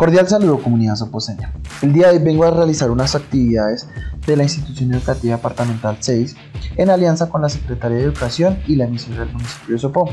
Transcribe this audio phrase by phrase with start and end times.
[0.00, 1.52] Cordial saludo comunidad soposeña.
[1.82, 3.86] El día de hoy vengo a realizar unas actividades
[4.26, 6.36] de la institución educativa departamental 6
[6.76, 10.08] en alianza con la Secretaría de Educación y la emisora del municipio de Sopó.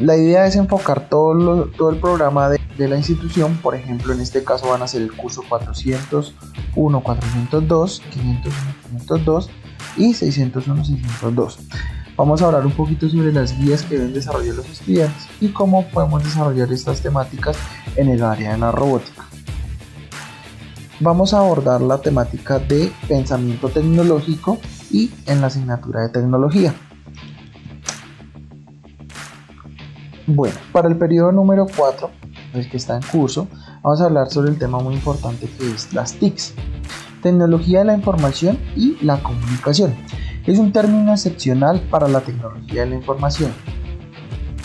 [0.00, 4.20] La idea es enfocar todo, todo el programa de, de, la institución, por ejemplo en
[4.20, 9.50] este caso van a ser el curso 401, 402, 501, 502
[9.98, 11.58] y 601, 602.
[12.16, 15.84] Vamos a hablar un poquito sobre las guías que deben desarrollar los estudiantes y cómo
[15.88, 17.56] podemos desarrollar estas temáticas
[17.96, 19.24] en el área de la robótica.
[21.00, 24.58] Vamos a abordar la temática de pensamiento tecnológico
[24.92, 26.72] y en la asignatura de tecnología.
[30.28, 32.10] Bueno, para el periodo número 4,
[32.54, 33.48] el que está en curso,
[33.82, 36.54] vamos a hablar sobre el tema muy importante que es las TICs,
[37.24, 39.94] tecnología de la información y la comunicación
[40.46, 43.52] es un término excepcional para la tecnología de la información,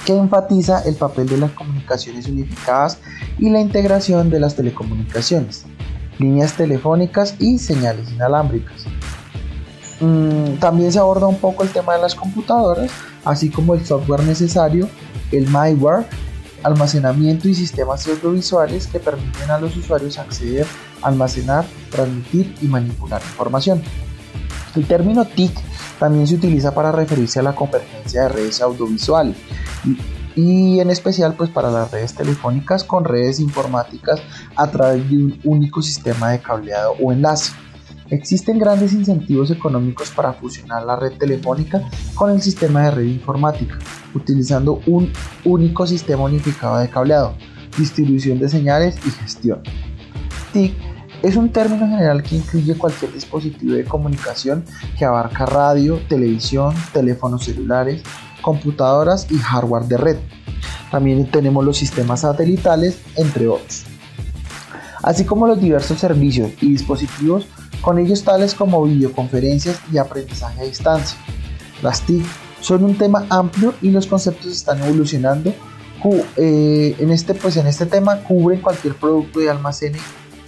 [0.05, 2.99] que enfatiza el papel de las comunicaciones unificadas
[3.37, 5.65] y la integración de las telecomunicaciones,
[6.17, 8.85] líneas telefónicas y señales inalámbricas.
[10.01, 12.91] Mm, también se aborda un poco el tema de las computadoras,
[13.25, 14.89] así como el software necesario,
[15.31, 16.05] el malware,
[16.63, 20.65] almacenamiento y sistemas audiovisuales que permiten a los usuarios acceder,
[21.01, 23.81] almacenar, transmitir y manipular información.
[24.75, 25.51] El término TIC
[25.99, 29.35] también se utiliza para referirse a la convergencia de redes audiovisuales
[30.35, 34.21] y, en especial pues para las redes telefónicas con redes informáticas
[34.55, 37.51] a través de un único sistema de cableado o enlace.
[38.09, 41.83] Existen grandes incentivos económicos para fusionar la red telefónica
[42.15, 43.77] con el sistema de red informática,
[44.15, 45.11] utilizando un
[45.45, 47.35] único sistema unificado de cableado,
[47.77, 49.61] distribución de señales y gestión.
[50.53, 50.73] TIC
[51.21, 54.63] es un término general que incluye cualquier dispositivo de comunicación
[54.97, 58.03] que abarca radio, televisión, teléfonos celulares,
[58.41, 60.17] computadoras y hardware de red.
[60.91, 63.85] También tenemos los sistemas satelitales, entre otros.
[65.03, 67.45] Así como los diversos servicios y dispositivos
[67.81, 71.17] con ellos tales como videoconferencias y aprendizaje a distancia.
[71.81, 72.25] Las TIC
[72.61, 75.53] son un tema amplio y los conceptos están evolucionando.
[76.37, 79.93] Eh, en, este, pues en este tema cubren cualquier producto de almacén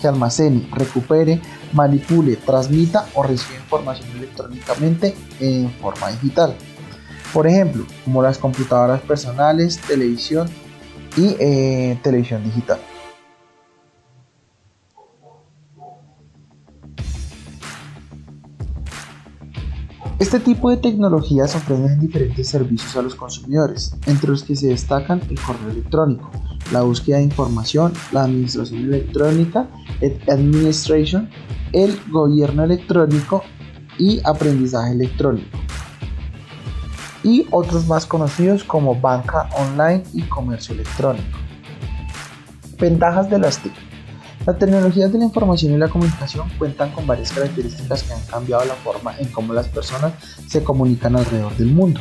[0.01, 1.39] que almacene, recupere,
[1.73, 6.55] manipule, transmita o reciba información electrónicamente en forma digital.
[7.33, 10.49] Por ejemplo, como las computadoras personales, televisión
[11.15, 12.79] y eh, televisión digital.
[20.21, 25.19] Este tipo de tecnologías ofrecen diferentes servicios a los consumidores, entre los que se destacan
[25.31, 26.29] el correo electrónico,
[26.71, 29.67] la búsqueda de información, la administración electrónica,
[30.29, 31.27] administration,
[31.73, 33.41] el gobierno electrónico
[33.97, 35.57] y aprendizaje electrónico.
[37.23, 41.39] Y otros más conocidos como banca online y comercio electrónico.
[42.79, 43.90] Ventajas de las TIC.
[44.45, 48.65] Las tecnologías de la información y la comunicación cuentan con varias características que han cambiado
[48.65, 50.13] la forma en cómo las personas
[50.47, 51.99] se comunican alrededor del mundo.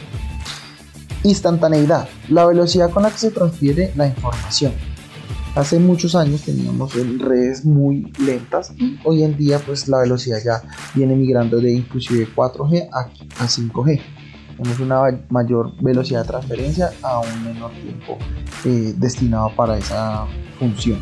[1.23, 4.73] Instantaneidad, la velocidad con la que se transfiere la información.
[5.55, 10.63] Hace muchos años teníamos redes muy lentas y hoy en día pues la velocidad ya
[10.95, 13.11] viene migrando de inclusive 4G a,
[13.47, 14.01] 5G.
[14.57, 18.17] Tenemos una mayor velocidad de transferencia a un menor tiempo
[18.65, 20.25] eh, destinado para esa
[20.59, 21.01] función.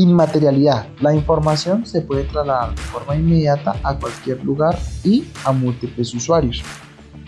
[0.00, 0.88] Inmaterialidad.
[1.00, 6.62] La información se puede trasladar de forma inmediata a cualquier lugar y a múltiples usuarios.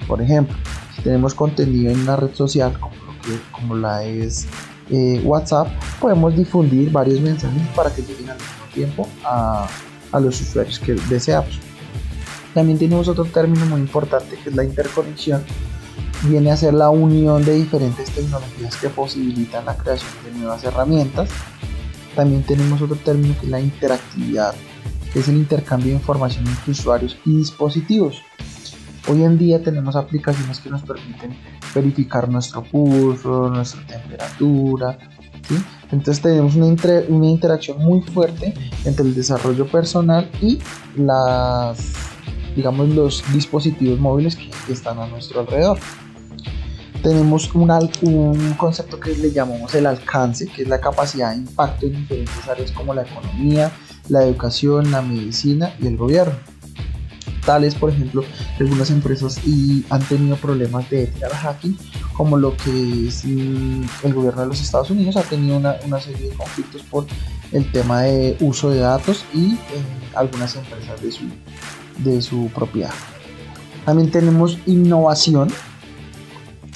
[0.08, 0.56] Por ejemplo,
[0.96, 2.72] si tenemos contenido en una red social
[3.50, 4.46] como, la es
[4.88, 5.68] eh, WhatsApp,
[6.00, 9.68] podemos difundir varios mensajes para que lleguen al mismo tiempo a,
[10.10, 11.60] a los usuarios que deseamos.
[12.54, 15.44] También tenemos otro término muy importante que es la interconexión.
[16.22, 21.28] Viene a ser la unión de diferentes tecnologías que posibilitan la creación de nuevas herramientas
[22.14, 24.54] también tenemos otro término que es la interactividad,
[25.12, 28.22] que es el intercambio de información entre usuarios y dispositivos.
[29.08, 31.36] Hoy en día tenemos aplicaciones que nos permiten
[31.74, 34.98] verificar nuestro pulso, nuestra temperatura.
[35.90, 36.66] Entonces tenemos una,
[37.08, 38.54] una interacción muy fuerte
[38.84, 40.58] entre el desarrollo personal y
[40.96, 41.92] las,
[42.54, 45.78] digamos, los dispositivos móviles que están a nuestro alrededor
[47.02, 47.70] tenemos un,
[48.02, 52.48] un concepto que le llamamos el alcance, que es la capacidad de impacto en diferentes
[52.48, 53.72] áreas como la economía,
[54.08, 56.34] la educación, la medicina y el gobierno.
[57.44, 58.22] Tales, por ejemplo,
[58.60, 61.76] algunas empresas y han tenido problemas de ética hacking,
[62.16, 66.00] como lo que es mm, el gobierno de los Estados Unidos ha tenido una, una
[66.00, 67.06] serie de conflictos por
[67.50, 69.58] el tema de uso de datos y eh,
[70.14, 71.24] algunas empresas de su,
[71.98, 72.92] de su propiedad.
[73.84, 75.48] También tenemos innovación,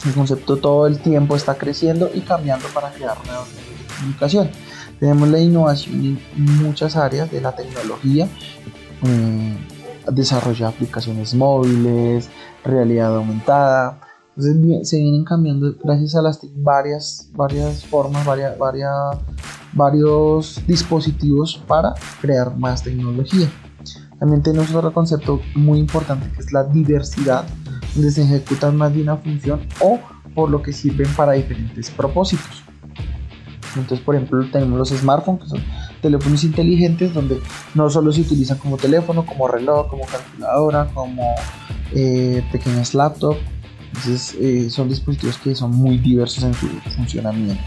[0.04, 4.50] el concepto todo el tiempo está creciendo y cambiando para crear nuevos medios de comunicación.
[5.00, 8.28] Tenemos la innovación en muchas áreas de la tecnología,
[9.04, 9.56] eh,
[10.64, 12.28] aplicaciones móviles,
[12.64, 14.00] realidad aumentada.
[14.36, 18.92] Entonces se vienen cambiando gracias a las varias, varias formas, varias, varias,
[19.72, 23.50] varios dispositivos para crear más tecnología.
[24.18, 27.44] También tenemos otro concepto muy importante que es la diversidad,
[27.96, 29.98] donde se ejecutan más de una función o
[30.34, 32.62] por lo que sirven para diferentes propósitos.
[33.74, 35.62] Entonces, por ejemplo, tenemos los smartphones, que son
[36.00, 37.40] teléfonos inteligentes, donde
[37.74, 41.34] no solo se utilizan como teléfono, como reloj, como calculadora, como
[41.94, 43.38] eh, pequeñas laptops.
[43.88, 47.62] Entonces, eh, son dispositivos que son muy diversos en su funcionamiento.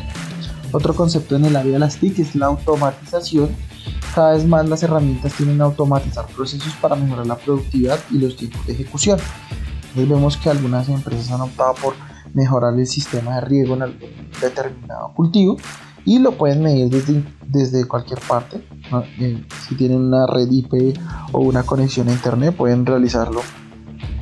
[0.72, 3.50] Otro concepto en el área de las TIC es la automatización.
[4.14, 8.36] Cada vez más las herramientas tienen a automatizar procesos para mejorar la productividad y los
[8.36, 9.20] tiempos de ejecución.
[9.89, 11.94] Entonces vemos que algunas empresas han optado por
[12.33, 14.09] mejorar el sistema de riego en algún
[14.41, 15.57] determinado cultivo
[16.06, 18.63] y lo pueden medir desde, desde cualquier parte.
[19.19, 20.97] Eh, si tienen una red IP
[21.31, 23.41] o una conexión a internet pueden realizarlo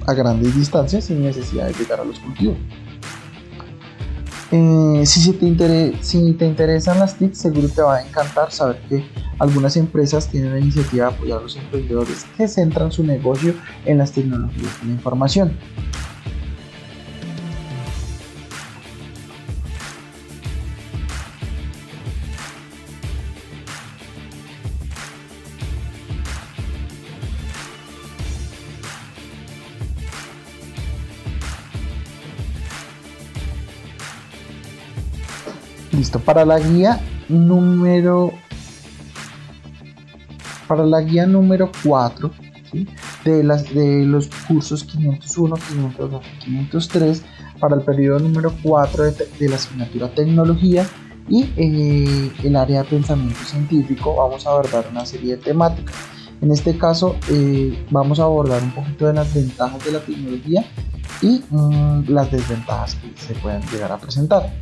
[0.06, 2.58] a grandes distancias sin necesidad de llegar a los cultivos.
[4.52, 9.04] Eh, si, te si te interesan las TIC, seguro te va a encantar saber que
[9.40, 13.54] algunas empresas tienen la iniciativa de apoyar a los emprendedores que centran su negocio
[13.86, 15.52] en las tecnologías de la información.
[35.98, 38.32] Listo, para la guía número
[40.68, 42.32] para la guía número 4
[43.26, 47.24] de, las, de los cursos 501, 502, 503
[47.60, 50.86] para el periodo número 4 de, la asignatura tecnología
[51.28, 55.96] y eh, el área de pensamiento científico vamos a abordar una serie de temáticas.
[56.42, 60.64] En este caso eh, vamos a abordar un poquito de las ventajas de la tecnología
[61.24, 64.54] y mm, las desventajas que se pueden llegar a presentar.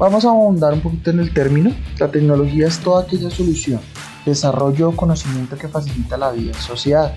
[0.00, 1.74] Vamos a ahondar un poquito en el término.
[1.98, 3.80] La tecnología es toda aquella solución,
[4.24, 7.14] desarrollo o conocimiento que facilita la vida en sociedad.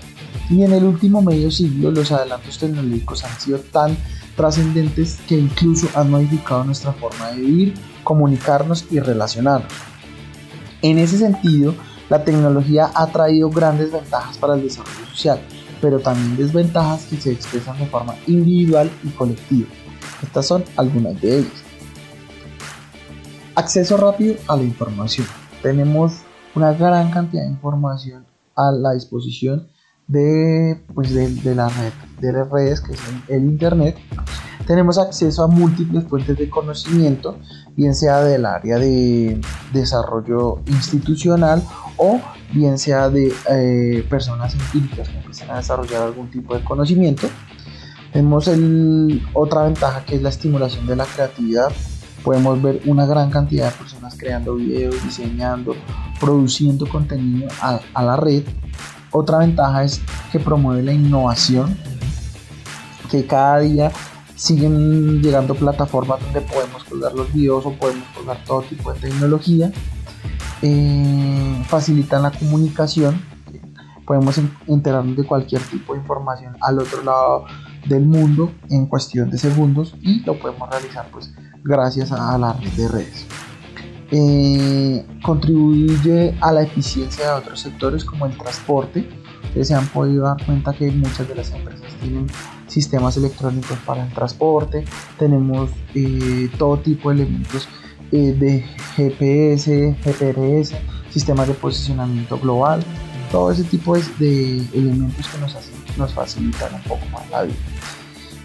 [0.50, 3.96] Y en el último medio siglo los adelantos tecnológicos han sido tan
[4.36, 9.72] trascendentes que incluso han modificado nuestra forma de vivir, comunicarnos y relacionarnos.
[10.82, 11.74] En ese sentido,
[12.10, 15.40] la tecnología ha traído grandes ventajas para el desarrollo social,
[15.80, 19.68] pero también desventajas que se expresan de forma individual y colectiva.
[20.22, 21.63] Estas son algunas de ellas.
[23.56, 25.28] Acceso rápido a la información.
[25.62, 26.22] Tenemos
[26.56, 29.68] una gran cantidad de información a la disposición
[30.08, 33.96] de, pues de, la red, de las redes que son el Internet.
[34.66, 37.38] Tenemos acceso a múltiples fuentes de conocimiento,
[37.76, 39.40] bien sea del área de
[39.72, 41.62] desarrollo institucional
[41.96, 42.20] o
[42.52, 47.28] bien sea de eh, personas empíricas que empiezan a desarrollar algún tipo de conocimiento.
[48.12, 48.50] Tenemos
[49.32, 51.72] otra ventaja que es la estimulación de la creatividad
[52.24, 55.76] podemos ver una gran cantidad de personas creando videos, diseñando,
[56.18, 58.42] produciendo contenido a, la red.
[59.10, 60.00] Otra ventaja es
[60.32, 61.76] que promueve la innovación,
[63.10, 63.92] que cada día
[64.34, 69.70] siguen llegando plataformas donde podemos colgar los videos o podemos colgar todo tipo de tecnología.
[70.62, 73.20] Eh, facilitan la comunicación,
[74.06, 77.44] podemos enterarnos de cualquier tipo de información al otro lado
[77.86, 81.34] del mundo en cuestión de segundos y lo podemos realizar pues
[81.64, 83.26] gracias a la red de redes.
[84.10, 89.08] Eh, contribuye a la eficiencia de otros sectores como el transporte.
[89.44, 92.26] Ustedes se han podido dar cuenta que muchas de las empresas tienen
[92.68, 94.84] sistemas electrónicos para el transporte.
[95.18, 97.68] Tenemos eh, todo tipo de elementos
[98.12, 100.74] eh, de GPS, GPRS,
[101.10, 102.84] sistemas de posicionamiento global.
[103.32, 105.38] Todo ese tipo de, elementos que
[105.98, 107.56] nos, facilitan un poco más la vida.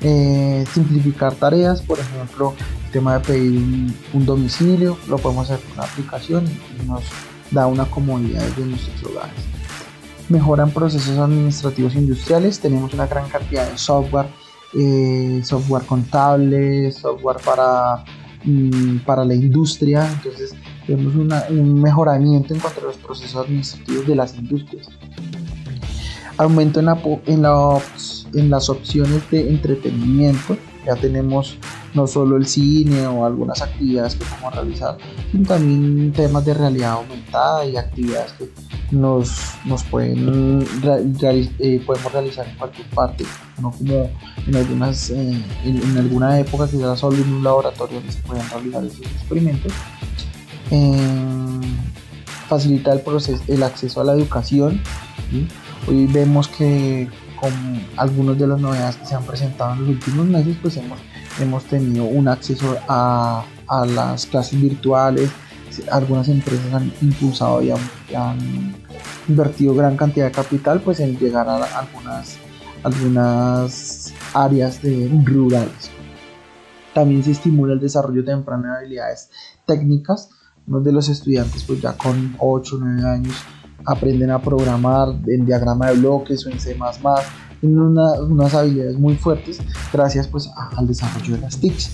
[0.01, 2.55] Simplificar tareas, por ejemplo,
[2.91, 7.03] tema de pedir un, domicilio, lo podemos hacer con una aplicación y nos
[7.51, 9.35] da una comodidad desde nuestros hogares.
[10.29, 14.27] Mejoran procesos administrativos industriales, tenemos una gran cantidad de software,
[14.77, 18.03] eh, software contable, software para,
[18.43, 20.53] mm, para la industria, entonces
[20.85, 24.87] tenemos un mejoramiento en cuanto a los procesos administrativos de las industrias.
[26.37, 27.79] Aumento en, la, en, la,
[28.33, 31.57] en las opciones de entretenimiento, ya tenemos
[31.93, 34.97] no solo el cine o algunas actividades que podemos realizar,
[35.31, 38.49] sino también temas de realidad aumentada y actividades que
[38.91, 39.31] nos,
[39.65, 40.65] nos pueden
[41.59, 43.25] eh, podemos realizar en cualquier parte,
[43.61, 44.09] no como
[44.47, 48.83] en algunas eh, en, alguna época que solo en un laboratorio donde se pueden realizar
[48.85, 49.73] esos experimentos.
[52.47, 54.81] facilita el, proceso, el acceso a la educación.
[55.87, 57.07] Hoy vemos que
[57.39, 57.51] con
[57.97, 60.99] algunos de las novedades que se han presentado en los últimos meses, pues hemos,
[61.39, 65.29] hemos tenido un acceso a, a las clases virtuales.
[65.91, 68.75] Algunas empresas han impulsado y han,
[69.27, 72.37] invertido gran cantidad de capital pues en llegar a algunas,
[72.83, 75.91] algunas áreas de rurales.
[76.93, 79.29] También se estimula el desarrollo temprano de habilidades
[79.67, 80.29] técnicas.
[80.67, 83.35] Uno de los estudiantes pues ya con 8 o 9 años
[83.89, 86.75] aprenden a programar en diagrama de bloques o en C++,
[87.59, 89.59] tienen unas habilidades muy fuertes
[89.91, 91.91] gracias pues al desarrollo de las TICs.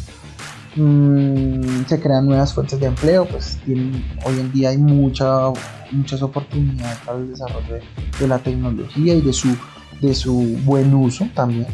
[0.75, 5.47] Mm, se crean nuevas fuentes de empleo, pues hoy en día hay mucha,
[5.91, 7.79] muchas oportunidades para el desarrollo
[8.19, 9.55] de, la tecnología y de su,
[10.01, 11.67] de su buen uso también.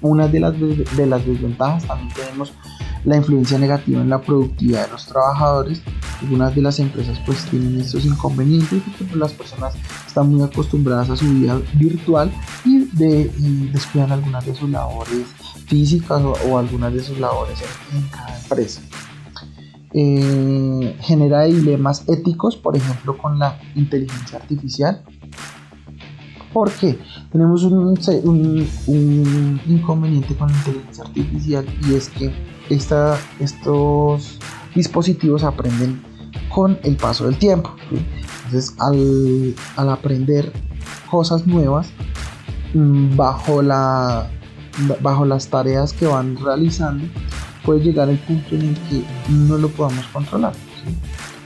[0.00, 2.54] Una de las, de las desventajas también tenemos
[3.04, 5.82] la influencia negativa en la productividad de los trabajadores.
[6.20, 9.74] Algunas de las empresas pues tienen estos inconvenientes porque las personas
[10.06, 12.32] están muy acostumbradas a su vida virtual
[12.64, 13.30] y, de,
[13.72, 15.26] descuidan algunas de sus labores
[15.66, 17.58] físicas o, algunas de sus labores
[17.92, 18.80] en, cada empresa.
[19.94, 25.02] Eh, genera dilemas éticos, por ejemplo, con la inteligencia artificial.
[26.52, 26.98] ¿Por qué?
[27.30, 27.98] Tenemos un,
[29.66, 32.30] inconveniente con la inteligencia artificial y es que
[32.72, 34.38] estos
[34.74, 36.02] dispositivos aprenden
[36.48, 37.74] con el paso del tiempo.
[38.44, 40.52] Entonces, al, aprender
[41.10, 41.88] cosas nuevas,
[42.74, 44.30] mm, bajo, la,
[45.00, 47.06] bajo las tareas que van realizando,
[47.64, 50.52] puede llegar el punto en el que no lo podamos controlar.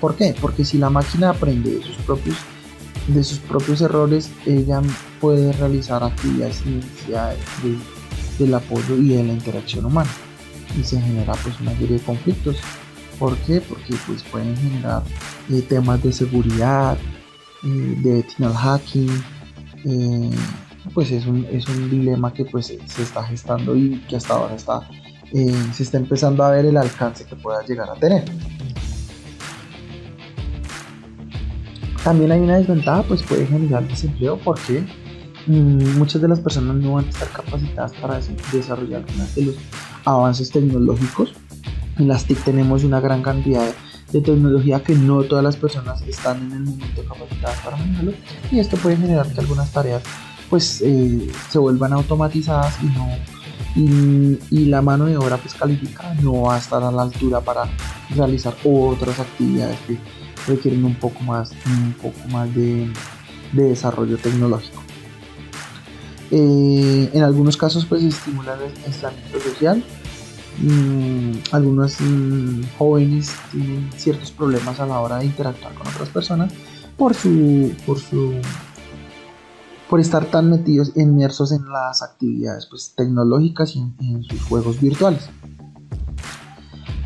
[0.01, 0.35] ¿Por qué?
[0.41, 2.37] Porque si la máquina aprende de sus propios,
[3.09, 4.83] de sus propios errores, ella
[5.21, 6.81] puede realizar actividades sin
[8.39, 10.11] del apoyo y de la interacción humana
[10.79, 12.57] y se genera pues una serie de conflictos.
[13.19, 13.61] ¿Por qué?
[13.61, 15.03] Porque pues pueden generar
[15.51, 16.99] eh, temas de seguridad,
[17.65, 19.25] eh, de ethical hacking,
[19.85, 20.31] eh,
[20.93, 24.55] pues es un, es un, dilema que pues se está gestando y que hasta ahora
[24.55, 24.89] está,
[25.33, 28.25] se está empezando a ver el alcance que pueda llegar a tener.
[32.07, 34.85] También hay una desventaja, pues puede generar desempleo porque
[35.49, 38.21] mm, muchas de las personas no van a estar capacitadas para
[38.53, 39.57] desarrollar algunas de los
[40.07, 41.35] avances tecnológicos.
[41.99, 43.75] En las TIC tenemos una gran cantidad
[44.13, 48.13] de tecnología que no todas las personas están en el momento capacitadas para manejarlo
[48.53, 50.03] y esto puede generar que algunas tareas
[50.49, 53.09] pues eh, se vuelvan automatizadas y no
[53.79, 57.65] y, la mano de obra pues calificada no va a estar a la altura para
[58.15, 59.99] realizar otras actividades que
[60.47, 62.91] requieren un poco más un poco más de,
[63.53, 64.83] desarrollo tecnológico
[66.31, 69.83] eh, en algunos casos pues estimula el aislamiento social
[70.59, 76.51] Mm, algunos mm, jóvenes tienen ciertos problemas a la hora de interactuar con otras personas
[76.97, 78.33] por su por su
[79.91, 85.29] por estar tan metidos inmersos en las actividades pues, tecnológicas y en, sus juegos virtuales.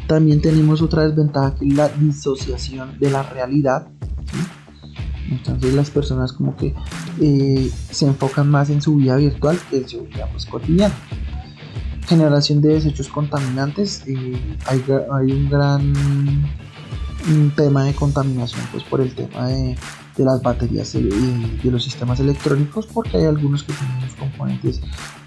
[0.07, 3.88] También tenemos otra desventaja que es la disociación de la realidad
[5.30, 6.75] entonces las personas como que
[7.21, 10.95] eh, se enfocan más en su vida virtual que en su vida pues, cotidiana
[12.11, 14.02] generación de desechos contaminantes.
[14.67, 15.95] hay, hay, un gran
[17.55, 19.76] tema de contaminación pues por el tema de,
[20.19, 24.81] las baterías y de, los sistemas electrónicos porque hay algunos que tienen unos componentes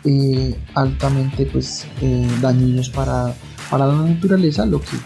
[0.03, 3.33] eh, altamente pues eh, dañinos para,
[3.71, 4.97] para la naturaleza lo que,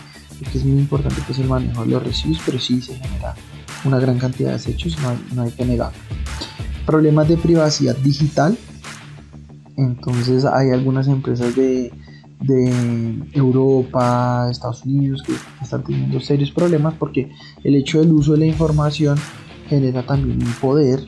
[0.53, 3.33] es muy importante pues el manejo de los residuos pero sí se genera
[3.85, 5.91] una gran cantidad de desechos no no hay que negar
[6.85, 8.57] problemas de privacidad digital
[9.77, 11.93] entonces hay algunas empresas de,
[13.33, 17.31] Europa, Estados Unidos que están teniendo serios problemas porque
[17.63, 19.17] el hecho del uso de la información
[19.67, 21.03] genera también un poder.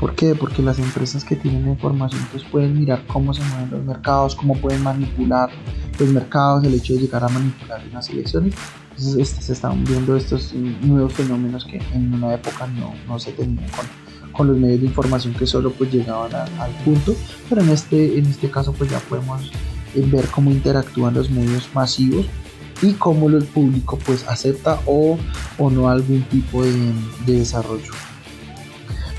[0.00, 0.34] ¿Por qué?
[0.34, 4.54] Porque las empresas que tienen información pues pueden mirar cómo se mueven los mercados, cómo
[4.56, 5.50] pueden manipular
[5.98, 8.54] los mercados, el hecho de llegar a manipular unas elecciones.
[8.90, 13.32] Entonces este, se están viendo estos nuevos fenómenos que en una época no, no se
[13.32, 14.05] tenían con
[14.36, 17.14] con los medios de información que solo pues llegaban al punto,
[17.48, 19.50] pero en este, en este caso pues ya podemos
[19.94, 22.26] eh, ver cómo interactúan los medios masivos
[22.82, 25.18] y cómo el público pues acepta o,
[25.58, 26.92] o no algún tipo de,
[27.24, 27.92] de desarrollo.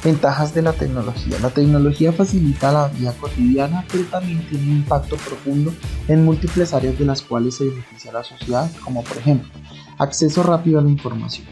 [0.03, 1.39] Ventajas de la tecnología.
[1.41, 5.74] La tecnología facilita la vida cotidiana, pero también tiene un impacto profundo
[6.07, 9.50] en múltiples áreas de las cuales se beneficia la sociedad, como por ejemplo,
[9.97, 11.47] acceso rápido a la información.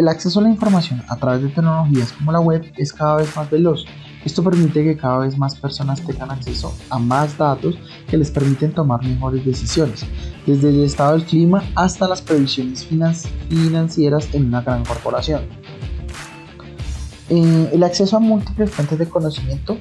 [0.00, 3.36] El acceso a la información a través de tecnologías como la web es cada vez
[3.36, 3.84] más veloz
[4.24, 7.76] Esto permite que cada vez más personas tengan acceso a más datos
[8.08, 10.06] que les permiten tomar mejores decisiones,
[10.46, 15.42] desde el estado del clima hasta las previsiones financieras en una gran corporación.
[17.28, 19.76] Eh, el acceso a múltiples fuentes de conocimiento,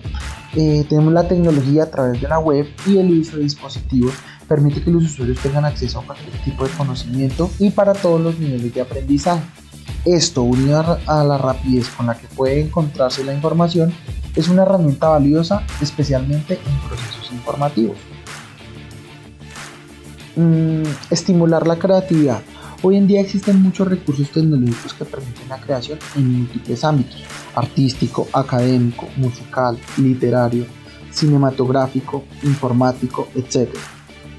[0.53, 4.15] eh, tenemos la tecnología a través de la web y el uso de dispositivos
[4.49, 8.37] permite que los usuarios tengan acceso a cualquier tipo de conocimiento y para todos los
[8.37, 9.43] niveles de aprendizaje.
[10.05, 13.93] Esto, unido a la rapidez con la que puede encontrarse la información,
[14.35, 17.97] es una herramienta valiosa especialmente en procesos informativos.
[20.35, 22.41] Mm, estimular la creatividad.
[22.81, 27.21] Hoy en día existen muchos recursos tecnológicos que permiten la creación en múltiples ámbitos,
[27.53, 30.65] artístico, académico, musical, literario,
[31.11, 33.69] cinematográfico, informático, etc.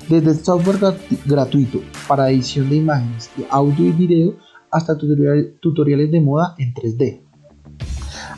[0.09, 6.21] Desde el software gratuito para edición de imágenes, de audio y video hasta tutoriales de
[6.21, 7.23] moda en 3D.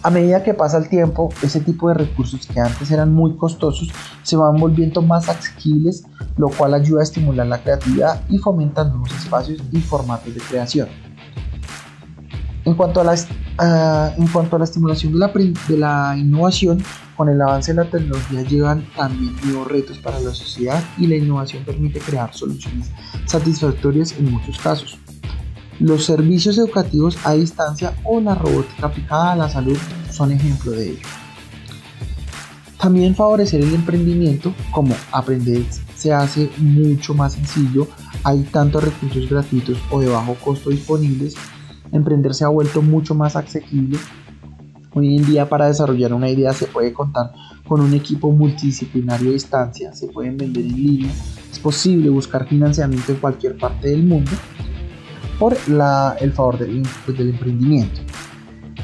[0.04, 3.88] A medida que pasa el tiempo, ese tipo de recursos que antes eran muy costosos
[4.24, 6.04] se van volviendo más accesibles,
[6.36, 10.88] lo cual ayuda a estimular la creatividad y fomenta nuevos espacios y formatos de creación.
[12.64, 16.82] En cuanto a la, en cuanto a la estimulación de la, de la innovación,
[17.16, 21.16] con el avance de la tecnología llegan también nuevos retos para la sociedad y la
[21.16, 22.90] innovación permite crear soluciones
[23.26, 24.98] satisfactorias en muchos casos.
[25.82, 29.76] Los servicios educativos a distancia o la robótica aplicada a la salud
[30.12, 31.08] son ejemplo de ello.
[32.80, 35.64] También favorecer el emprendimiento, como aprender
[35.96, 37.88] se hace mucho más sencillo,
[38.22, 41.34] hay tantos recursos gratuitos o de bajo costo disponibles,
[41.90, 43.98] emprender se ha vuelto mucho más asequible.
[44.94, 47.32] Hoy en día para desarrollar una idea se puede contar
[47.66, 51.12] con un equipo multidisciplinario a distancia, se pueden vender en línea,
[51.50, 54.30] es posible buscar financiamiento en cualquier parte del mundo
[55.42, 55.56] por
[56.20, 58.00] el favor del, pues, del emprendimiento.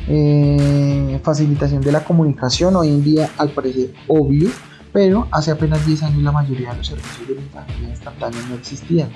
[0.08, 4.50] Eh, facilitación de la comunicación, hoy en día al parecer obvio,
[4.92, 9.08] pero hace apenas 10 años la mayoría de los servicios de mensajería instantánea no existían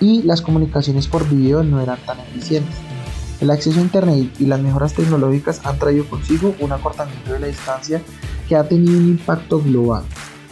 [0.00, 2.76] y las comunicaciones por video no eran tan eficientes.
[3.42, 7.46] El acceso a Internet y las mejoras tecnológicas han traído consigo un acortamiento de la
[7.48, 8.00] distancia
[8.48, 10.04] que ha tenido un impacto global,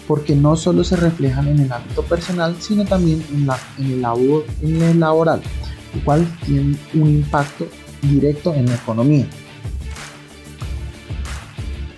[0.06, 4.02] porque no solo se reflejan en el ámbito personal, sino también en, la, en, el,
[4.02, 5.40] labor, en el laboral
[6.06, 7.66] lo tiene un impacto
[8.02, 9.26] directo en la economía.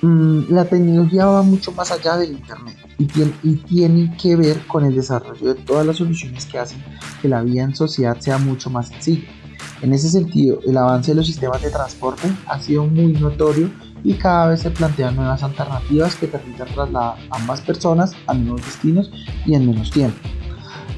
[0.02, 4.94] Mm, la tecnología va mucho más allá del Internet y tiene, que ver con el
[4.94, 6.82] desarrollo de todas las soluciones que hacen
[7.20, 9.28] que la vida en sociedad sea mucho más sencilla.
[9.82, 13.70] En ese sentido, el avance de los sistemas de transporte ha sido muy notorio
[14.04, 18.64] y cada vez se plantean nuevas alternativas que permitan trasladar a más personas a nuevos
[18.64, 19.10] destinos
[19.46, 20.18] y en menos tiempo.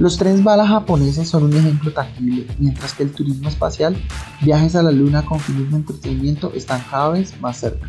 [0.03, 3.97] Los trenes bala japoneses son un ejemplo tangible, mientras que el turismo espacial,
[4.41, 7.87] viajes a la luna con fines de entretenimiento están cada vez más cerca.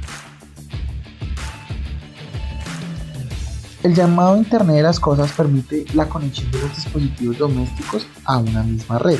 [3.81, 8.61] El llamado Internet de las Cosas permite la conexión de los dispositivos domésticos a una
[8.61, 9.17] misma red.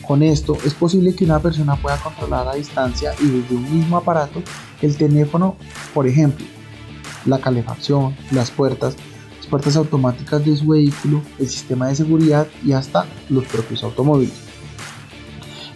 [0.00, 3.98] Con esto es posible que una persona pueda controlar a distancia y desde un mismo
[3.98, 4.42] aparato
[4.80, 5.56] el teléfono,
[5.92, 6.46] por ejemplo,
[7.26, 8.96] la calefacción, las puertas,
[9.52, 14.32] puertas automáticas de su vehículo, el sistema de seguridad y hasta los propios automóviles.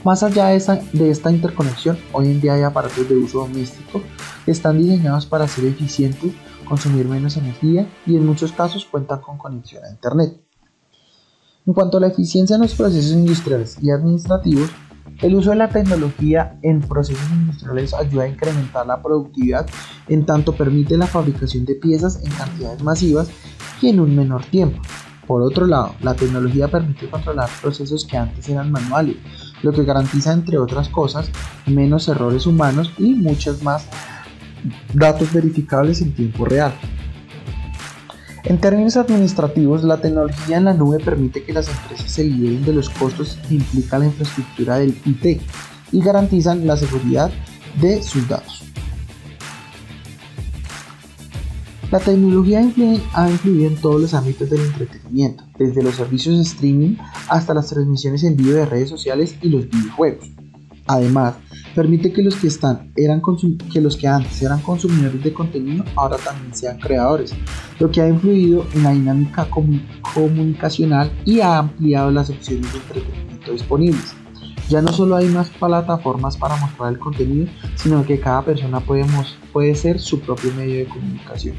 [0.02, 4.00] Más allá de esta, interconexión, hoy en día hay aparatos de uso doméstico
[4.46, 6.32] que están diseñados para ser eficientes,
[6.66, 10.40] consumir menos energía y en muchos casos cuentan con conexión a Internet.
[11.66, 14.70] En cuanto a la eficiencia en los procesos industriales y administrativos,
[15.22, 19.66] el uso de la tecnología en procesos industriales ayuda a incrementar la productividad
[20.08, 23.30] en tanto permite la fabricación de piezas en cantidades masivas
[23.80, 24.80] y en un menor tiempo.
[25.26, 29.16] Por otro lado, la tecnología permite controlar procesos que antes eran manuales,
[29.62, 31.30] lo que garantiza, entre otras cosas,
[31.66, 33.88] menos errores humanos y muchos más
[34.92, 36.72] datos verificables en tiempo real.
[38.48, 42.74] En términos administrativos, la tecnología en la nube permite que las empresas se liberen de
[42.74, 45.40] los costos que implica la infraestructura del IT
[45.90, 47.32] y garantizan la seguridad
[47.80, 48.62] de sus datos.
[51.90, 52.60] La tecnología
[53.14, 56.96] ha influido en todos los ámbitos del entretenimiento, desde los servicios de streaming
[57.28, 60.30] hasta las transmisiones en vivo de redes sociales y los videojuegos.
[60.86, 61.34] Además,
[61.76, 63.22] permite que los que, están, eran
[63.70, 67.34] que los que antes eran consumidores de contenido ahora también sean creadores,
[67.78, 69.46] lo que ha influido en la dinámica
[70.14, 74.14] comunicacional y ha ampliado las opciones de entretenimiento disponibles.
[74.70, 79.04] Ya no solo hay más plataformas para mostrar el contenido, sino que cada persona puede,
[79.52, 81.56] puede ser su propio medio de comunicación.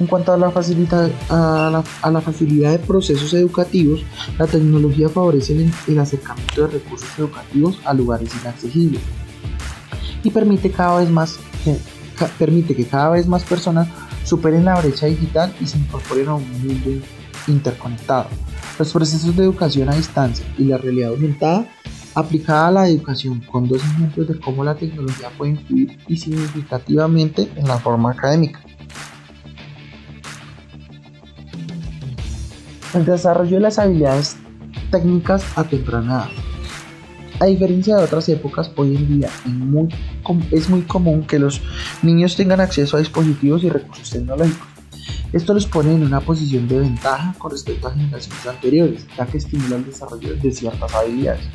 [0.00, 4.04] En cuanto a la, a, la, facilidad de procesos educativos,
[4.38, 9.00] la tecnología favorece el, acercamiento de recursos educativos a lugares inaccesibles
[10.22, 11.38] y permite cada vez más
[12.38, 13.88] permite que cada vez más personas
[14.24, 17.06] superen la brecha digital y se incorporen a un mundo
[17.46, 18.28] interconectado.
[18.78, 21.68] Los procesos de educación a distancia y la realidad aumentada
[22.14, 27.68] aplicada a la educación con dos ejemplos de cómo la tecnología puede influir significativamente en
[27.68, 28.60] la forma académica.
[32.94, 34.36] El desarrollo de las habilidades
[34.90, 36.28] técnicas a temprana edad.
[37.40, 39.30] A diferencia de otras épocas, hoy en día
[40.50, 41.60] es muy común que los
[42.02, 44.66] niños tengan acceso a dispositivos y recursos tecnológicos.
[45.34, 49.36] Esto los pone en una posición de ventaja con respecto a generaciones anteriores, ya que
[49.36, 51.46] estimula el desarrollo de ciertas habilidades.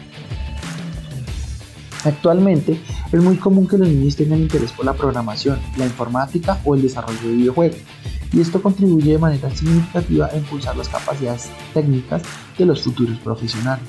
[2.05, 2.79] Actualmente
[3.11, 6.83] es muy común que los niños tengan interés por la programación, la informática o el
[6.83, 7.77] desarrollo de videojuegos,
[8.33, 12.23] y esto contribuye de manera significativa a impulsar las capacidades técnicas
[12.57, 13.85] de los futuros profesionales.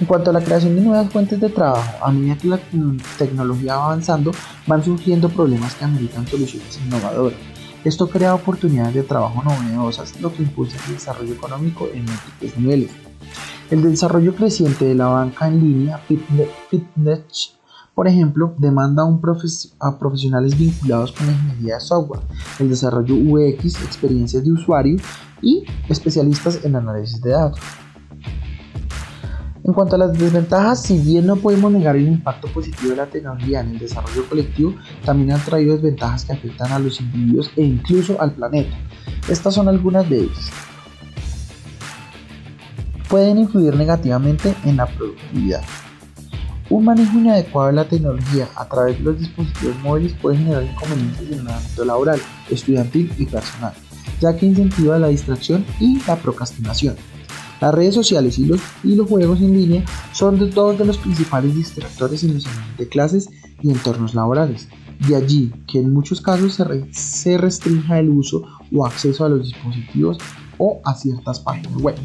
[0.00, 2.60] En cuanto a la creación de nuevas fuentes de trabajo, a medida que la
[3.18, 4.30] tecnología va avanzando,
[4.66, 7.38] van surgiendo problemas que ameritan soluciones innovadoras.
[7.84, 12.90] Esto crea oportunidades de trabajo novedosas, lo que impulsa el desarrollo económico en múltiples niveles.
[13.70, 17.57] El desarrollo creciente de la banca en línea, Fitness,
[17.98, 22.20] por ejemplo, demanda a profesionales vinculados con la ingeniería de software,
[22.60, 24.98] el desarrollo UX, experiencias de usuario
[25.42, 27.58] y especialistas en análisis de datos.
[29.64, 33.06] En cuanto a las desventajas, si bien no podemos negar el impacto positivo de la
[33.06, 37.64] tecnología en el desarrollo colectivo, también han traído desventajas que afectan a los individuos e
[37.64, 38.78] incluso al planeta.
[39.28, 40.50] Estas son algunas de ellas.
[43.08, 45.64] Pueden influir negativamente en la productividad.
[46.70, 51.30] Un manejo inadecuado de la tecnología a través de los dispositivos móviles puede generar inconvenientes
[51.30, 53.72] en el ámbito laboral, estudiantil y personal,
[54.20, 56.96] ya que incentiva la distracción y la procrastinación.
[57.60, 58.60] Las redes sociales y los,
[59.08, 63.30] juegos en línea son de dos de los principales distractores en los ambientes de clases
[63.62, 64.68] y entornos laborales.
[65.08, 69.42] De allí que en muchos casos se, se restrinja el uso o acceso a los
[69.42, 70.18] dispositivos
[70.58, 71.96] o a ciertas páginas web.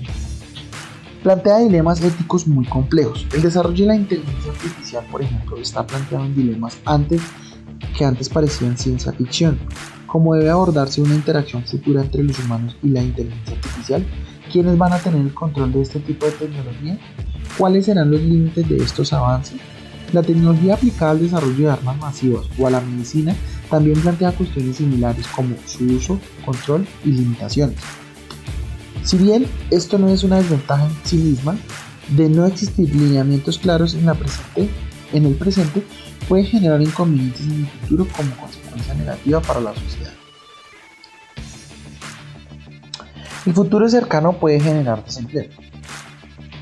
[1.23, 3.25] Plantea dilemas éticos muy complejos.
[3.33, 7.21] El desarrollo de la inteligencia artificial, por ejemplo, está planteado en dilemas antes
[7.97, 9.57] que antes parecían ciencia ficción.
[10.05, 14.05] ¿Cómo debe abordarse una interacción futura entre los humanos y la inteligencia artificial?
[14.51, 16.99] ¿Quiénes van a tener el control de este tipo de tecnología?
[17.57, 19.57] ¿Cuáles serán los límites de estos avances?
[20.11, 23.33] La tecnología aplicada al desarrollo de armas masivas o a la medicina
[23.69, 28.02] también plantea cuestiones similares como su uso, control y limitaciones.
[29.03, 31.57] Si bien esto no es una desventaja en sí misma,
[32.09, 34.69] de no existir lineamientos claros en, la presente,
[35.11, 35.83] en el presente
[36.27, 40.13] puede generar inconvenientes en el futuro como consecuencia negativa para la sociedad.
[43.45, 45.49] El futuro cercano puede generar desempleo.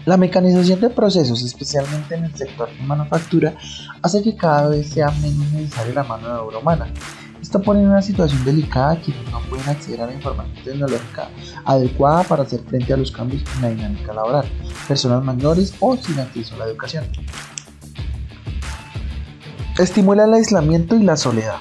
[0.05, 3.53] La mecanización de procesos, especialmente en el sector de manufactura,
[4.01, 6.87] hace que cada vez sea menos necesaria la mano de obra humana.
[7.41, 11.29] Esto pone en una situación delicada a quienes no pueden acceder a la información tecnológica
[11.65, 14.45] adecuada para hacer frente a los cambios en la dinámica laboral,
[14.87, 17.05] personas mayores o sin acceso a la educación.
[19.77, 21.57] Estimula el aislamiento y la soledad.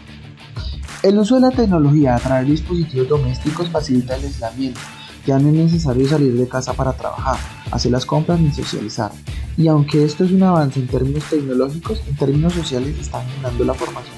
[1.02, 4.80] El uso de la tecnología a través de dispositivos domésticos facilita el aislamiento
[5.26, 7.36] ya no es necesario salir de casa para trabajar,
[7.70, 9.12] hacer las compras ni socializar.
[9.56, 13.74] Y aunque esto es un avance en términos tecnológicos, en términos sociales está generando la
[13.74, 14.14] formación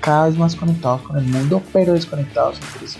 [0.00, 2.98] cada vez más conectados con el mundo, pero desconectados entre sí.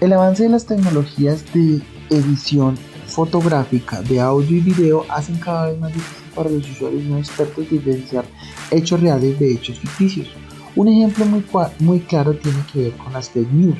[0.00, 5.78] El avance de las tecnologías de edición fotográfica, de audio y video hacen cada vez
[5.78, 8.24] más difícil para los usuarios no expertos diferenciar
[8.70, 10.28] hechos reales de hechos ficticios.
[10.76, 11.44] Un ejemplo muy,
[11.80, 13.76] muy claro tiene que ver con las fake news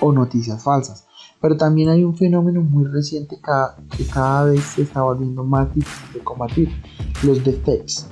[0.00, 1.06] o noticias falsas.
[1.40, 3.36] Pero también hay un fenómeno muy reciente
[3.96, 6.68] que cada vez se está volviendo más difícil de combatir,
[7.24, 8.06] los deepfakes,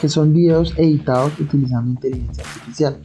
[0.00, 3.00] que son videos editados utilizando inteligencia artificial.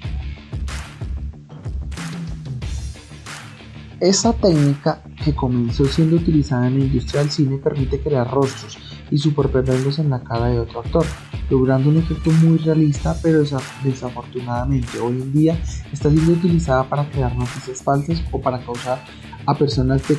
[4.00, 8.78] Esta técnica que comenzó siendo utilizada en la industria del cine permite crear rostros
[9.12, 11.06] y superponerlos en la cara de otro actor,
[11.50, 13.44] logrando un efecto muy realista, pero
[13.84, 19.04] desafortunadamente hoy en día está siendo utilizada para crear noticias falsas o para causar
[19.46, 20.18] a personas de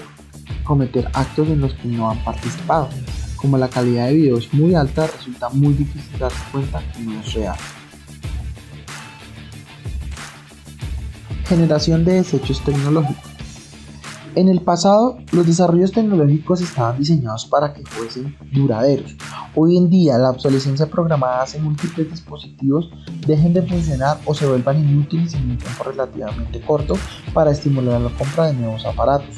[0.64, 2.88] cometer actos en los que no han participado.
[3.40, 7.20] Como la calidad de video es muy alta, resulta muy difícil darse cuenta que no
[7.20, 7.56] es real.
[11.46, 13.30] Generación de desechos tecnológicos.
[14.34, 19.16] En el pasado, los desarrollos tecnológicos estaban diseñados para que fuesen duraderos.
[19.56, 22.90] Hoy en día, la obsolescencia programada hace múltiples dispositivos
[23.26, 26.94] dejen de funcionar o se vuelvan inútiles en un tiempo relativamente corto
[27.32, 29.34] para estimular la compra de nuevos aparatos.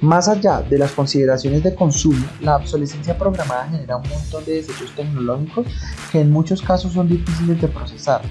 [0.00, 4.94] Más allá de las consideraciones de consumo, la obsolescencia programada genera un montón de desechos
[4.96, 5.66] tecnológicos
[6.10, 8.22] que en muchos casos son difíciles de procesar,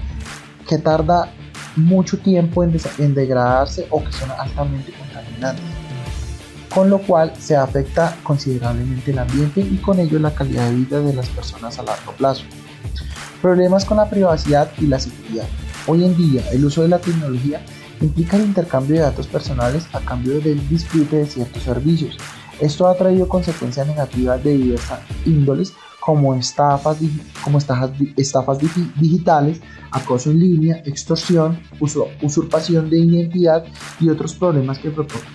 [0.68, 1.32] que tarda
[1.76, 5.64] mucho tiempo en, en degradarse o que son altamente contaminantes,
[6.74, 11.00] con lo cual se afecta considerablemente el ambiente y con ello la calidad de vida
[11.00, 12.42] de las personas a largo plazo.
[13.40, 15.46] Problemas con la privacidad y la seguridad.
[15.86, 17.62] Hoy en día el uso de la tecnología
[18.00, 22.16] implica el intercambio de datos personales a cambio del disfrute de ciertos servicios.
[22.58, 26.98] Esto ha traído consecuencias negativas de diversas índoles como estafas,
[27.44, 28.58] como estafas,
[28.96, 29.60] digitales,
[29.90, 31.60] acoso en línea, extorsión,
[32.22, 33.64] usurpación de identidad
[34.00, 34.92] y otros problemas que,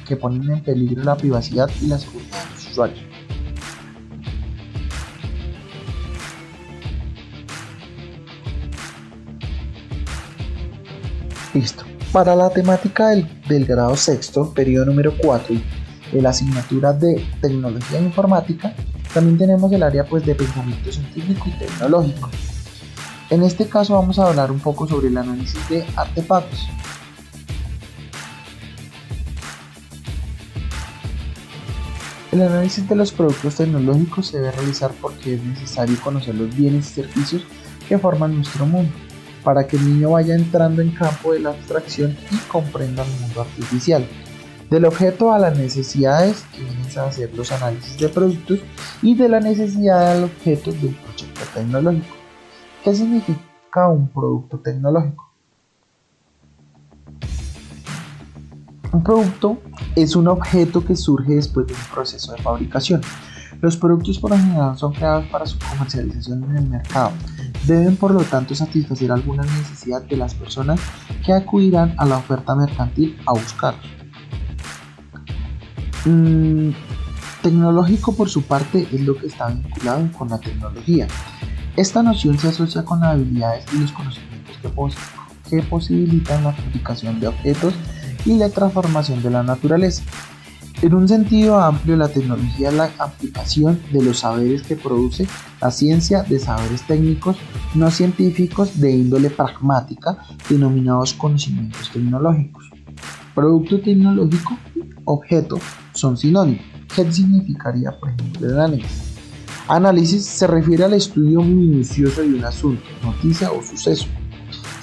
[0.08, 3.00] que ponen en peligro la privacidad y la seguridad de los usuarios.
[11.54, 11.95] Listo.
[12.16, 15.54] Para la temática del, grado sexto, periodo número 4
[16.14, 18.74] de la asignatura de tecnología informática,
[19.14, 22.30] también tenemos el área pues, de pensamiento científico y tecnológico.
[23.30, 26.70] En este caso vamos a hablar un poco sobre el análisis de artefactos.
[32.32, 36.92] El análisis de los productos tecnológicos se debe realizar porque es necesario conocer los bienes
[36.92, 37.44] y servicios
[37.90, 39.05] que forman nuestro mundo
[39.46, 43.42] para que el niño vaya entrando en campo de la abstracción y comprenda el mundo
[43.42, 44.06] artificial.
[44.70, 48.60] Del objeto a las necesidades que vienen a hacer los análisis de productos
[49.04, 52.16] y de la necesidad al objeto del proyecto tecnológico.
[52.84, 55.32] ¿Qué significa un producto tecnológico?
[58.92, 59.60] Un producto
[59.96, 63.02] es un objeto que surge después de un proceso de fabricación.
[63.62, 67.12] Los productos por lo general son creados para su comercialización en el mercado
[67.66, 70.80] deben por lo tanto satisfacer alguna necesidad de las personas
[71.26, 73.76] que acudirán a la oferta mercantil a buscar.
[76.06, 76.70] Mm,
[77.42, 81.08] tecnológico por su parte es lo que está vinculado con la tecnología.
[81.76, 84.70] Esta noción se asocia con las habilidades y los conocimientos que,
[85.50, 87.74] que posibilitan la fabricación de objetos
[88.26, 90.04] y la transformación de la naturaleza.
[90.82, 95.28] En un sentido amplio, la tecnología es la aplicación de los saberes que produce
[95.62, 97.38] la ciencia de saberes técnicos
[97.76, 100.18] no científicos de índole pragmática,
[100.50, 102.66] denominados conocimientos tecnológicos.
[103.34, 105.60] Producto tecnológico y objeto
[105.94, 106.64] son sinónimos.
[106.94, 109.16] ¿Qué significaría, por ejemplo, el análisis?
[109.68, 114.06] Análisis se refiere al estudio minucioso de un asunto, noticia o suceso.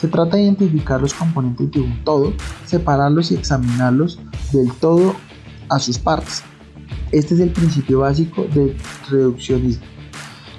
[0.00, 2.32] Se trata de identificar los componentes de un todo,
[2.66, 4.18] separarlos y examinarlos
[4.52, 5.14] del todo
[5.72, 6.42] a sus partes.
[7.10, 8.76] Este es el principio básico del
[9.10, 9.84] reduccionismo.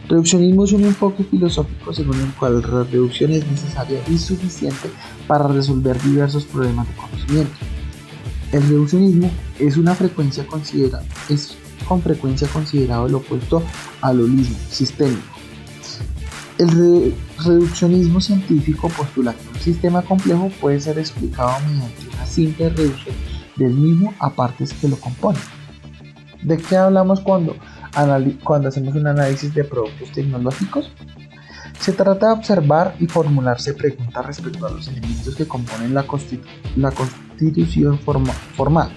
[0.10, 4.90] Reduccionismo es un enfoque filosófico según el cual la reducción es necesaria y suficiente
[5.28, 7.54] para resolver diversos problemas de conocimiento.
[8.52, 10.46] El reduccionismo es una frecuencia
[11.30, 13.64] es con frecuencia considerado el opuesto
[14.02, 15.22] al holismo sistémico.
[16.58, 23.16] El reduccionismo científico postula que un sistema complejo puede ser explicado mediante una simple reducción
[23.56, 25.42] del mismo a partes que lo componen.
[26.42, 27.56] ¿De qué hablamos cuando,
[28.44, 30.92] cuando hacemos un análisis de productos tecnológicos?
[31.80, 36.06] Se trata de observar y formularse preguntas respecto a los elementos que componen la,
[36.76, 38.92] la constitución formal,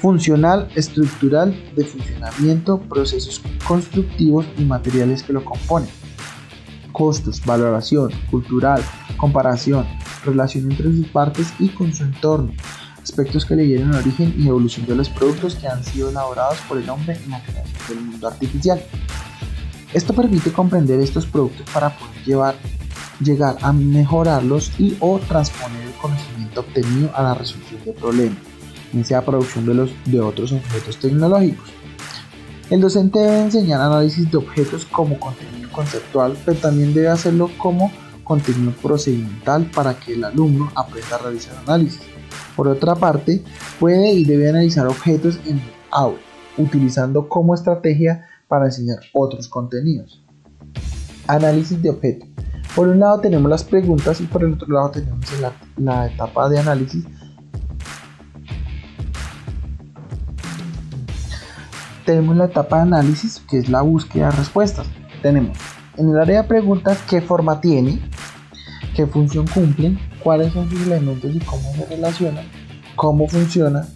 [0.00, 5.88] funcional, estructural, de funcionamiento, procesos constructivos y materiales que lo componen,
[6.92, 8.82] costos, valoración, cultural,
[9.16, 9.86] comparación,
[10.24, 12.52] relación entre sus partes y con su entorno,
[13.02, 16.78] aspectos que le dieron origen y evolución de los productos que han sido elaborados por
[16.78, 18.82] el hombre en la creación del mundo artificial.
[19.92, 22.54] Esto permite comprender estos productos para poder
[23.20, 28.38] llegar a mejorarlos y o transponer el conocimiento obtenido a la resolución de problemas,
[28.92, 31.68] en sea producción de, los, de otros objetos tecnológicos.
[32.70, 37.92] El docente debe enseñar análisis de objetos como contenido conceptual, pero también debe hacerlo como
[38.24, 42.00] contenido procedimental para que el alumno aprenda a realizar análisis.
[42.56, 43.42] Por otra parte,
[43.80, 46.18] puede y debe analizar objetos en aula,
[46.58, 50.22] utilizando como estrategia para enseñar otros contenidos.
[51.26, 52.28] Análisis de objetos.
[52.74, 56.48] Por un lado tenemos las preguntas y por el otro lado tenemos la, la etapa
[56.48, 57.04] de análisis.
[62.06, 64.86] Tenemos la etapa de análisis que es la búsqueda de respuestas.
[65.20, 65.56] Tenemos
[65.96, 68.00] en el área de preguntas qué forma tiene,
[68.94, 72.44] qué función cumplen, cuáles son sus elementos y cómo se relacionan,
[72.96, 73.86] cómo funciona,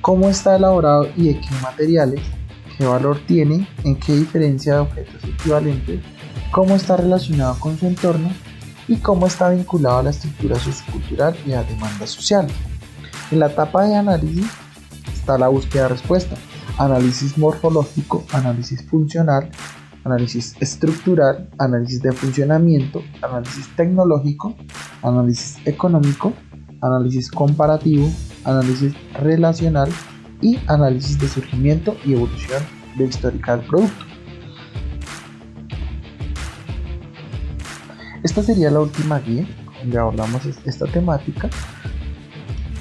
[0.00, 2.20] cómo está elaborado y de qué materiales,
[2.76, 6.00] qué valor tiene, en qué diferencia de objetos equivalentes,
[6.50, 8.30] cómo está relacionado con su entorno
[8.88, 12.46] y cómo está vinculado a la estructura sociocultural y a la demanda social.
[13.30, 14.46] En la etapa de análisis
[15.12, 16.36] está la búsqueda de respuesta.
[16.78, 19.50] análisis morfológico, análisis funcional,
[20.04, 24.54] análisis estructural, análisis de funcionamiento, análisis tecnológico,
[25.02, 26.32] análisis económico,
[26.80, 28.10] análisis comparativo,
[28.44, 29.88] análisis relacional
[30.40, 32.62] y análisis de surgimiento y evolución
[32.96, 34.04] de histórica del producto.
[38.22, 39.46] Esta sería la última guía
[39.80, 41.48] donde abordamos esta temática.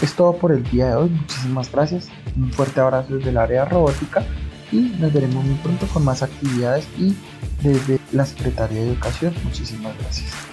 [0.02, 1.10] Es todo por el día de hoy.
[1.10, 2.10] Muchísimas gracias.
[2.36, 4.24] Un fuerte abrazo desde el área robótica
[4.72, 7.16] y nos veremos muy pronto con más actividades y
[7.62, 9.34] desde la Secretaría de Educación.
[9.44, 10.51] Muchísimas gracias.